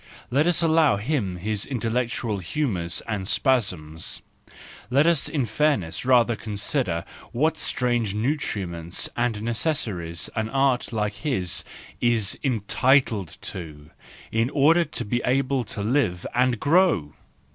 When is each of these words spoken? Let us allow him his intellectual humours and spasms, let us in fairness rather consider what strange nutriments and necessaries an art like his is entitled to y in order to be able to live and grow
Let 0.31 0.47
us 0.47 0.63
allow 0.63 0.95
him 0.97 1.35
his 1.35 1.63
intellectual 1.63 2.39
humours 2.39 3.03
and 3.07 3.27
spasms, 3.27 4.23
let 4.89 5.05
us 5.05 5.29
in 5.29 5.45
fairness 5.45 6.07
rather 6.07 6.35
consider 6.35 7.05
what 7.33 7.55
strange 7.55 8.15
nutriments 8.15 9.09
and 9.15 9.43
necessaries 9.43 10.27
an 10.35 10.49
art 10.49 10.91
like 10.91 11.13
his 11.17 11.63
is 12.01 12.35
entitled 12.43 13.37
to 13.41 13.91
y 13.91 13.91
in 14.31 14.49
order 14.49 14.85
to 14.85 15.05
be 15.05 15.21
able 15.23 15.63
to 15.65 15.83
live 15.83 16.25
and 16.33 16.59
grow 16.59 17.13